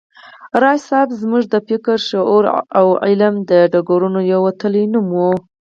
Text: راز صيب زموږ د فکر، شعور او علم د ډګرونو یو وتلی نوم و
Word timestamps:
راز 0.61 0.81
صيب 0.89 1.09
زموږ 1.21 1.43
د 1.53 1.55
فکر، 1.67 1.97
شعور 2.09 2.43
او 2.79 2.87
علم 3.05 3.35
د 3.49 3.51
ډګرونو 3.71 4.19
یو 4.31 4.39
وتلی 4.47 4.83
نوم 4.93 5.07
و 5.19 5.23